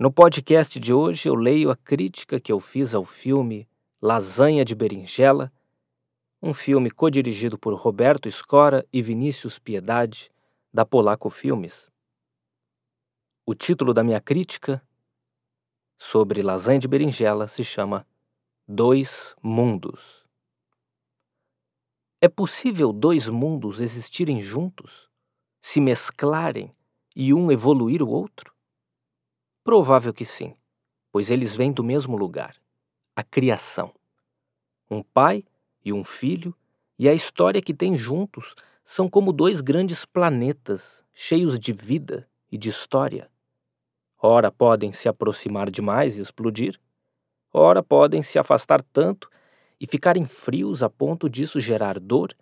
[0.00, 3.68] No podcast de hoje eu leio a crítica que eu fiz ao filme
[4.00, 5.52] Lasanha de Berinjela,
[6.40, 10.32] um filme co-dirigido por Roberto Escora e Vinícius Piedade,
[10.72, 11.90] da Polaco Filmes.
[13.44, 14.82] O título da minha crítica
[15.98, 18.06] sobre Lasanha de Berinjela se chama
[18.66, 20.24] Dois Mundos.
[22.22, 25.10] É possível dois mundos existirem juntos,
[25.60, 26.74] se mesclarem
[27.14, 28.58] e um evoluir o outro?
[29.70, 30.56] Provável que sim,
[31.12, 32.56] pois eles vêm do mesmo lugar
[33.14, 33.94] a criação.
[34.90, 35.44] Um pai
[35.84, 36.52] e um filho,
[36.98, 42.58] e a história que têm juntos são como dois grandes planetas cheios de vida e
[42.58, 43.30] de história.
[44.20, 46.76] Ora podem se aproximar demais e explodir,
[47.52, 49.30] ora podem se afastar tanto
[49.80, 52.34] e ficarem frios a ponto disso gerar dor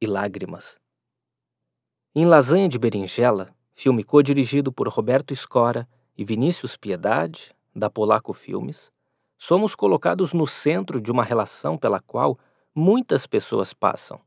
[0.00, 0.78] e lágrimas.
[2.14, 8.90] Em Lasanha de Berinjela, filme co-dirigido por Roberto Escora e Vinícius Piedade, da Polaco Filmes,
[9.38, 12.38] somos colocados no centro de uma relação pela qual
[12.74, 14.20] muitas pessoas passam.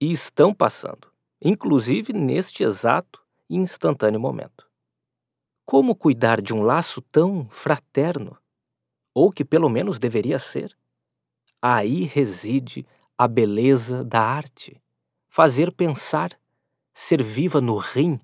[0.00, 1.08] E estão passando,
[1.40, 4.66] inclusive neste exato e instantâneo momento.
[5.66, 8.36] Como cuidar de um laço tão fraterno?
[9.14, 10.76] Ou que pelo menos deveria ser?
[11.60, 14.82] Aí reside a beleza da arte.
[15.28, 16.36] Fazer pensar,
[16.92, 18.18] ser viva no rim,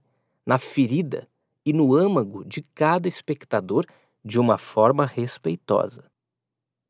[0.45, 1.28] na ferida
[1.69, 3.85] e no âmago de cada espectador
[4.25, 6.03] de uma forma respeitosa.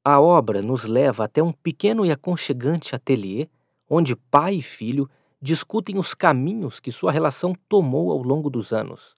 [0.05, 3.49] A obra nos leva até um pequeno e aconchegante ateliê
[3.91, 5.11] onde pai e filho
[5.43, 9.17] discutem os caminhos que sua relação tomou ao longo dos anos.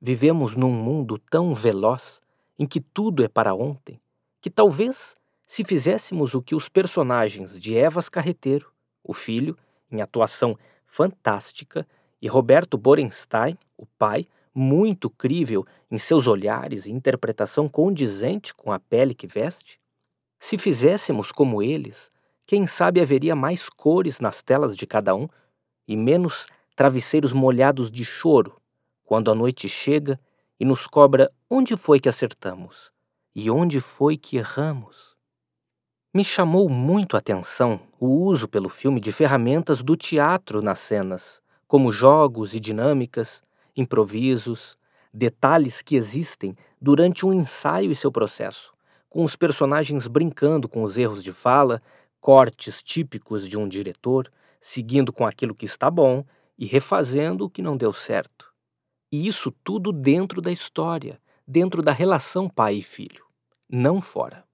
[0.00, 2.20] Vivemos num mundo tão veloz
[2.58, 4.00] em que tudo é para ontem,
[4.40, 5.16] que talvez,
[5.46, 8.72] se fizéssemos o que os personagens de Evas Carreteiro,
[9.04, 9.56] o filho,
[9.92, 11.86] em atuação fantástica,
[12.20, 18.78] e Roberto Borenstein, o pai, muito crível em seus olhares e interpretação condizente com a
[18.78, 19.80] pele que veste?
[20.38, 22.10] Se fizéssemos como eles,
[22.46, 25.28] quem sabe haveria mais cores nas telas de cada um
[25.86, 28.60] e menos travesseiros molhados de choro
[29.04, 30.18] quando a noite chega
[30.58, 32.90] e nos cobra onde foi que acertamos
[33.34, 35.16] e onde foi que erramos.
[36.14, 41.40] Me chamou muito a atenção o uso pelo filme de ferramentas do teatro nas cenas,
[41.66, 43.42] como jogos e dinâmicas,
[43.76, 44.76] improvisos,
[45.12, 48.72] detalhes que existem durante um ensaio e seu processo,
[49.08, 51.82] com os personagens brincando com os erros de fala,
[52.20, 54.30] cortes típicos de um diretor,
[54.60, 56.24] seguindo com aquilo que está bom
[56.56, 58.52] e refazendo o que não deu certo.
[59.10, 63.24] E isso tudo dentro da história, dentro da relação pai e filho,
[63.68, 64.44] não fora.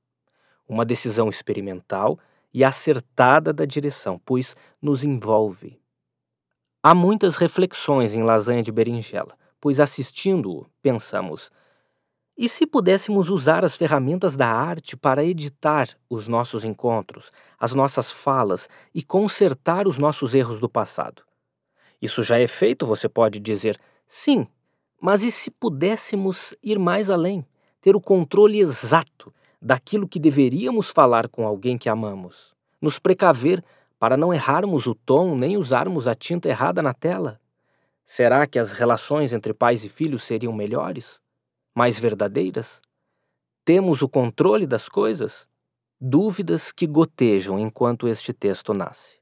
[0.67, 2.19] Uma decisão experimental
[2.53, 5.79] e acertada da direção, pois nos envolve,
[6.83, 11.51] Há muitas reflexões em Lasanha de Berinjela, pois assistindo-o, pensamos:
[12.37, 18.13] e se pudéssemos usar as ferramentas da arte para editar os nossos encontros, as nossas
[18.13, 21.23] falas e consertar os nossos erros do passado?
[22.01, 24.47] Isso já é feito, você pode dizer, sim,
[25.01, 27.45] mas e se pudéssemos ir mais além,
[27.81, 33.65] ter o controle exato daquilo que deveríamos falar com alguém que amamos, nos precaver
[33.99, 37.41] para não errarmos o tom nem usarmos a tinta errada na tela?
[38.05, 41.21] Será que as relações entre pais e filhos seriam melhores?
[41.75, 42.81] Mais verdadeiras?
[43.65, 45.47] Temos o controle das coisas?
[46.01, 49.19] Dúvidas que gotejam enquanto este texto nasce.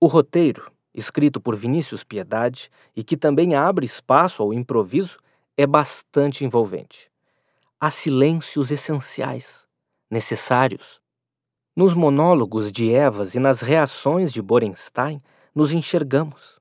[0.00, 5.18] O roteiro, escrito por Vinícius Piedade e que também abre espaço ao improviso,
[5.56, 7.10] é bastante envolvente.
[7.78, 9.66] Há silêncios essenciais,
[10.08, 11.01] necessários,
[11.74, 15.22] nos monólogos de Evas e nas reações de Borenstein,
[15.54, 16.60] nos enxergamos.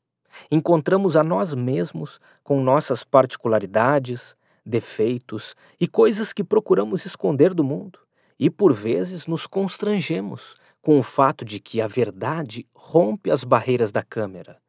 [0.49, 4.35] Encontramos a nós mesmos com nossas particularidades,
[4.65, 7.99] defeitos e coisas que procuramos esconder do mundo,
[8.39, 13.91] e por vezes nos constrangemos com o fato de que a verdade rompe as barreiras
[13.91, 14.59] da câmera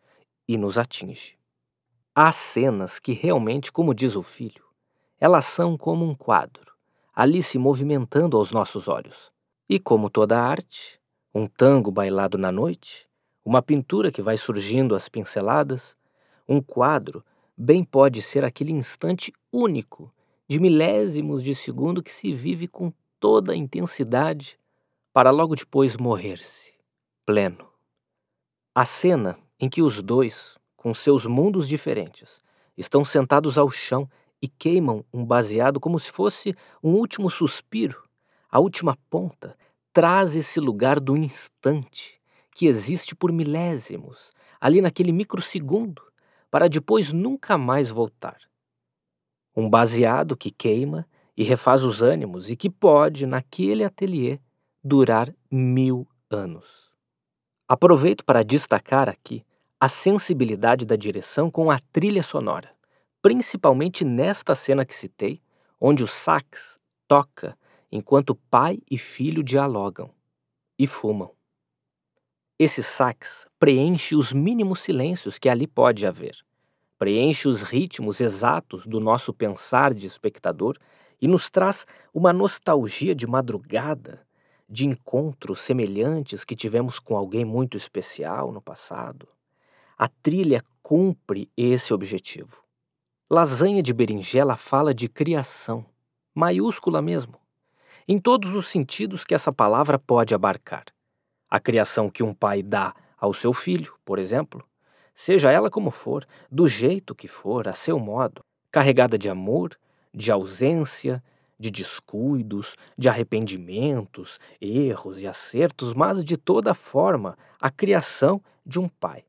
[0.47, 1.39] e nos atinge.
[2.15, 4.65] Há cenas que realmente, como diz o filho,
[5.19, 6.73] elas são como um quadro,
[7.15, 9.31] ali se movimentando aos nossos olhos.
[9.75, 11.01] E como toda arte,
[11.35, 13.09] um tango bailado na noite,
[13.43, 15.97] uma pintura que vai surgindo às pinceladas,
[16.47, 17.25] um quadro
[17.57, 20.13] bem pode ser aquele instante único,
[20.47, 24.59] de milésimos de segundo que se vive com toda a intensidade
[25.11, 26.75] para logo depois morrer-se,
[27.25, 27.67] pleno.
[28.75, 32.43] A cena em que os dois, com seus mundos diferentes,
[32.77, 34.07] estão sentados ao chão
[34.43, 38.12] e queimam um baseado como se fosse um último suspiro
[38.53, 39.57] a última ponta
[39.95, 42.21] traz esse lugar do instante
[42.55, 46.03] que existe por milésimos, ali naquele microsegundo,
[46.51, 48.37] para depois nunca mais voltar.
[49.57, 54.39] Um baseado que queima e refaz os ânimos e que pode, naquele ateliê,
[54.85, 56.91] durar mil anos.
[57.67, 59.43] Aproveito para destacar aqui
[59.81, 62.71] a sensibilidade da direção com a trilha sonora,
[63.23, 65.41] principalmente nesta cena que citei,
[65.81, 66.79] onde o sax
[67.09, 67.57] toca
[67.93, 70.11] enquanto pai e filho dialogam
[70.79, 71.31] e fumam.
[72.59, 76.35] Esse sax preenche os mínimos silêncios que ali pode haver,
[76.99, 80.79] preenche os ritmos exatos do nosso pensar de espectador
[81.21, 84.27] e nos traz uma nostalgia de madrugada,
[84.67, 89.29] de encontros semelhantes que tivemos com alguém muito especial no passado.
[89.99, 92.63] A trilha cumpre esse objetivo.
[93.29, 95.85] Lasanha de berinjela fala de criação,
[96.35, 97.42] maiúscula mesmo
[98.07, 100.85] em todos os sentidos que essa palavra pode abarcar.
[101.49, 104.65] A criação que um pai dá ao seu filho, por exemplo,
[105.15, 109.79] seja ela como for, do jeito que for, a seu modo, carregada de amor,
[110.15, 111.23] de ausência,
[111.59, 118.89] de descuidos, de arrependimentos, erros e acertos, mas de toda forma a criação de um
[118.89, 119.25] pai.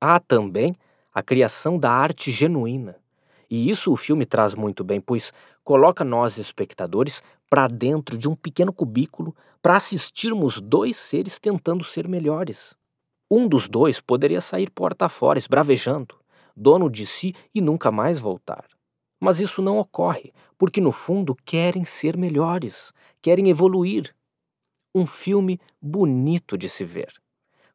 [0.00, 0.76] Há também
[1.12, 2.96] a criação da arte genuína.
[3.50, 5.32] E isso o filme traz muito bem, pois
[5.64, 12.06] coloca nós espectadores para dentro de um pequeno cubículo para assistirmos dois seres tentando ser
[12.08, 12.76] melhores.
[13.30, 16.14] Um dos dois poderia sair porta fora, esbravejando,
[16.56, 18.64] dono de si e nunca mais voltar.
[19.20, 24.14] Mas isso não ocorre, porque no fundo querem ser melhores, querem evoluir.
[24.94, 27.12] Um filme bonito de se ver.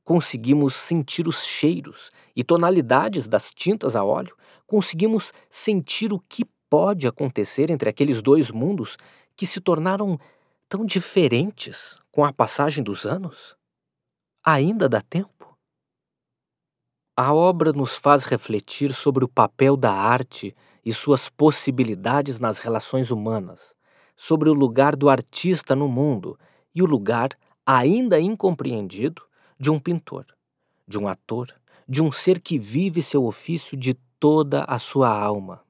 [0.04, 4.36] Conseguimos sentir os cheiros e tonalidades das tintas a óleo,
[4.66, 8.98] conseguimos sentir o que pode acontecer entre aqueles dois mundos
[9.36, 10.20] que se tornaram
[10.70, 13.56] tão diferentes com a passagem dos anos?
[14.44, 15.58] Ainda dá tempo?
[17.16, 23.12] A obra nos faz refletir sobre o papel da arte e suas possibilidades nas relações
[23.12, 23.74] humanas,
[24.16, 26.38] sobre o lugar do artista no mundo
[26.74, 27.30] e o lugar,
[27.66, 29.22] ainda incompreendido,
[29.60, 30.26] de um pintor,
[30.88, 31.54] de um ator,
[31.88, 35.64] de um ser que vive seu ofício de toda a sua alma.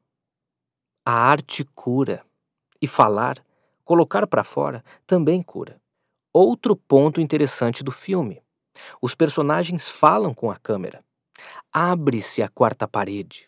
[1.06, 2.26] A arte cura,
[2.84, 3.42] e falar
[3.84, 5.80] Colocar para fora também cura.
[6.32, 8.42] Outro ponto interessante do filme:
[9.02, 11.04] os personagens falam com a câmera.
[11.72, 13.48] Abre-se a quarta parede.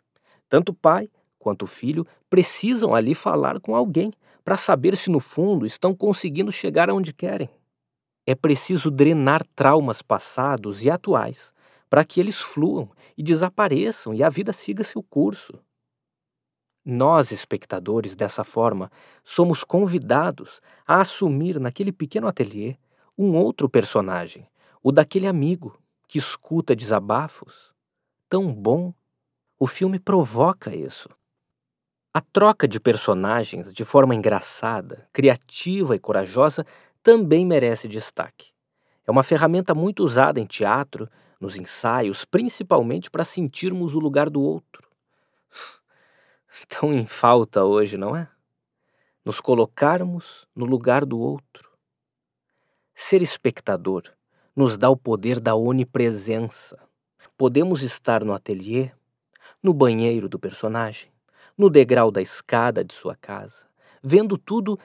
[0.49, 1.09] Tanto o pai
[1.39, 4.11] quanto o filho precisam ali falar com alguém
[4.43, 7.49] para saber se no fundo estão conseguindo chegar aonde querem.
[8.27, 11.53] É preciso drenar traumas passados e atuais
[11.89, 15.59] para que eles fluam e desapareçam e a vida siga seu curso.
[16.87, 18.91] Nós, espectadores, dessa forma,
[19.23, 22.75] somos convidados a assumir naquele pequeno ateliê
[23.17, 24.47] um outro personagem,
[24.83, 27.73] o daquele amigo que escuta desabafos.
[28.29, 28.93] Tão bom!
[29.57, 31.09] O filme provoca isso.
[32.13, 36.63] A troca de personagens de forma engraçada, criativa e corajosa
[37.01, 38.51] também merece destaque.
[39.07, 41.09] É uma ferramenta muito usada em teatro,
[41.39, 44.84] nos ensaios, principalmente para sentirmos o lugar do outro
[46.67, 48.27] tão em falta hoje, não é?
[49.23, 51.71] Nos colocarmos no lugar do outro.
[52.93, 54.03] Ser espectador
[54.55, 56.79] nos dá o poder da onipresença.
[57.37, 58.91] Podemos estar no ateliê,
[59.61, 61.11] no banheiro do personagem,
[61.57, 63.65] no degrau da escada de sua casa,
[64.01, 64.79] vendo tudo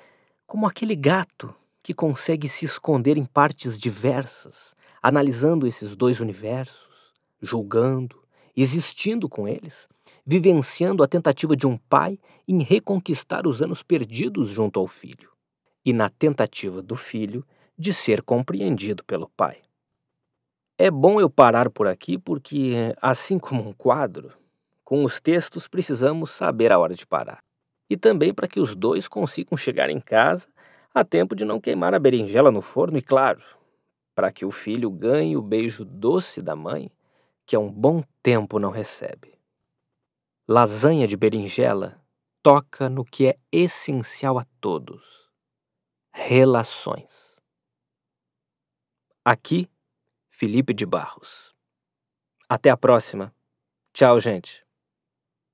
[0.46, 8.20] como aquele gato que consegue se esconder em partes diversas, analisando esses dois universos, julgando,
[8.56, 9.88] existindo com eles
[10.24, 15.30] vivenciando a tentativa de um pai em reconquistar os anos perdidos junto ao filho,
[15.84, 17.44] e na tentativa do filho
[17.78, 19.58] de ser compreendido pelo pai.
[20.78, 24.32] É bom eu parar por aqui porque, assim como um quadro,
[24.84, 27.42] com os textos precisamos saber a hora de parar.
[27.88, 30.48] E também para que os dois consigam chegar em casa
[30.94, 33.42] a tempo de não queimar a berinjela no forno e, claro,
[34.14, 36.90] para que o filho ganhe o beijo doce da mãe
[37.46, 39.39] que há um bom tempo não recebe.
[40.52, 42.04] Lasanha de berinjela
[42.42, 45.30] toca no que é essencial a todos:
[46.12, 47.36] relações.
[49.24, 49.70] Aqui,
[50.28, 51.54] Felipe de Barros.
[52.48, 53.32] Até a próxima.
[53.92, 54.66] Tchau, gente.